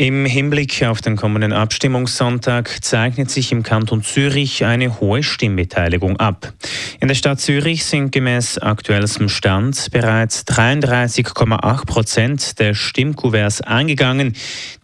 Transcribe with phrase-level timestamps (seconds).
[0.00, 6.54] Im Hinblick auf den kommenden Abstimmungssonntag zeichnet sich im Kanton Zürich eine hohe Stimmbeteiligung ab.
[7.00, 14.32] In der Stadt Zürich sind gemäß aktuellem Stand bereits 33,8 Prozent der Stimmkuverts eingegangen.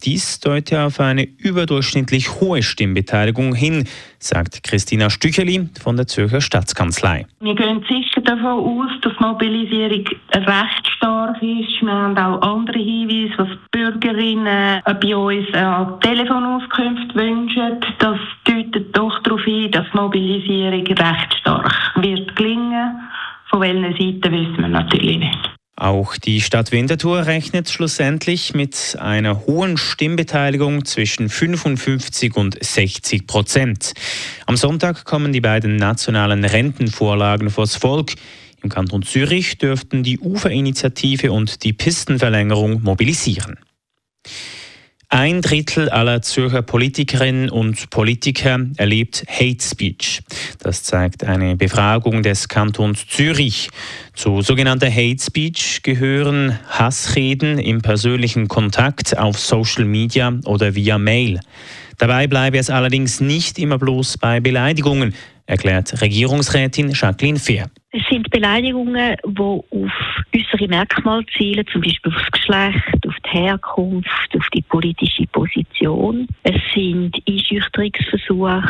[0.03, 3.87] Dies deutet auf eine überdurchschnittlich hohe Stimmbeteiligung hin,
[4.19, 7.25] sagt Christina Stücheli von der Zürcher Staatskanzlei.
[7.39, 11.56] Wir gehen sicher davon aus, dass Mobilisierung recht stark ist.
[11.87, 17.77] Wir haben auch andere Hinweise, was Bürgerinnen bei uns an Telefonauskünfte wünschen.
[17.99, 22.99] Das deutet doch darauf hin, dass Mobilisierung recht stark wird gelingen.
[23.49, 25.57] Von welchen Seiten wissen wir natürlich nicht.
[25.77, 33.93] Auch die Stadt Winterthur rechnet schlussendlich mit einer hohen Stimmbeteiligung zwischen 55 und 60 Prozent.
[34.45, 38.15] Am Sonntag kommen die beiden nationalen Rentenvorlagen vors Volk.
[38.63, 43.57] Im Kanton Zürich dürften die Uferinitiative und die Pistenverlängerung mobilisieren.
[45.09, 50.21] Ein Drittel aller Zürcher Politikerinnen und Politiker erlebt Hate Speech.
[50.59, 53.69] Das zeigt eine Befragung des Kantons Zürich.
[54.13, 61.39] Zu sogenannter Hate Speech gehören Hassreden im persönlichen Kontakt auf Social Media oder via Mail.
[61.97, 67.69] Dabei bleibe es allerdings nicht immer bloß bei Beleidigungen, erklärt Regierungsrätin Jacqueline Fehr.
[67.97, 69.63] Es sind Beleidigungen, die auf
[70.35, 76.27] äußere Merkmale zielen, zum Beispiel auf Geschlecht, auf die Herkunft, auf die politische Position.
[76.43, 78.63] Es sind Einschüchterungsversuche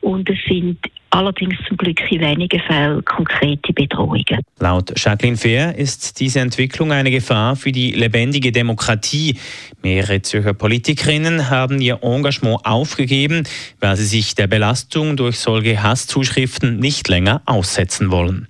[0.00, 0.78] und es sind
[1.10, 4.40] allerdings zum Glück in wenigen Fällen konkrete Bedrohungen.
[4.58, 9.38] Laut Jacqueline Fehr ist diese Entwicklung eine Gefahr für die lebendige Demokratie.
[9.82, 13.44] Mehrere Zürcher Politikerinnen haben ihr Engagement aufgegeben,
[13.78, 18.48] weil sie sich der Belastung durch solche Hasszuschriften nicht länger aussetzen wollen.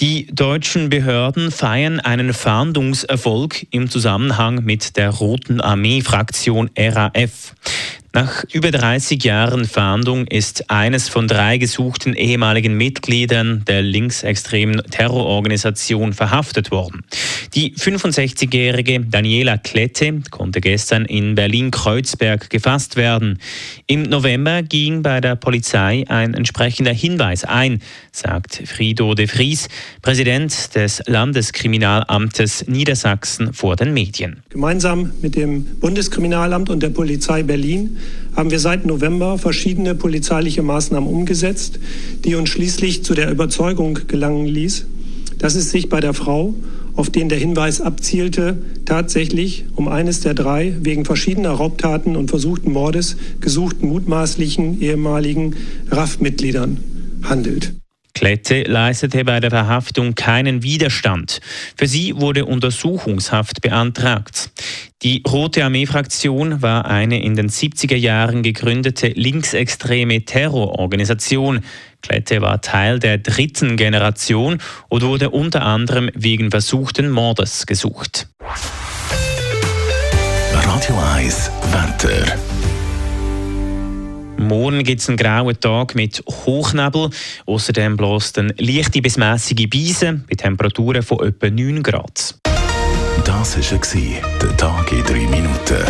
[0.00, 7.54] Die deutschen Behörden feiern einen Fahndungserfolg im Zusammenhang mit der Roten Armee-Fraktion RAF.
[8.12, 16.12] Nach über 30 Jahren Fahndung ist eines von drei gesuchten ehemaligen Mitgliedern der linksextremen Terrororganisation
[16.12, 17.02] verhaftet worden.
[17.54, 23.38] Die 65-jährige Daniela Klette konnte gestern in Berlin-Kreuzberg gefasst werden.
[23.86, 29.68] Im November ging bei der Polizei ein entsprechender Hinweis ein, sagt Frido de Vries,
[30.02, 34.42] Präsident des Landeskriminalamtes Niedersachsen vor den Medien.
[34.48, 37.98] Gemeinsam mit dem Bundeskriminalamt und der Polizei Berlin
[38.36, 41.78] haben wir seit November verschiedene polizeiliche Maßnahmen umgesetzt,
[42.24, 44.86] die uns schließlich zu der Überzeugung gelangen ließ,
[45.38, 46.54] dass es sich bei der Frau,
[46.96, 52.72] auf den der Hinweis abzielte, tatsächlich um eines der drei wegen verschiedener Raubtaten und versuchten
[52.72, 55.56] Mordes gesuchten mutmaßlichen ehemaligen
[55.90, 56.78] RAF-Mitgliedern
[57.22, 57.79] handelt.
[58.14, 61.40] Klette leistete bei der Verhaftung keinen Widerstand.
[61.76, 64.50] Für sie wurde Untersuchungshaft beantragt.
[65.02, 71.60] Die Rote Armee-Fraktion war eine in den 70er Jahren gegründete linksextreme Terrororganisation.
[72.02, 78.28] Klette war Teil der dritten Generation und wurde unter anderem wegen versuchten Mordes gesucht.
[80.52, 82.59] Radio 1 Wetter.
[84.50, 87.10] Morgen gibt es einen grauen Tag mit Hochnebel.
[87.46, 92.34] Außerdem bläst eine leichte bis mäßige Beise bei Temperaturen von etwa 9 Grad.
[93.24, 95.84] Das war der Tag in 3 Minuten.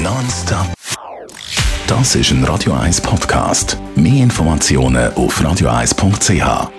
[0.00, 0.72] Nonstop.
[1.88, 3.76] Das ist ein Radio 1 Podcast.
[3.96, 6.77] Mehr Informationen auf radio1.ch.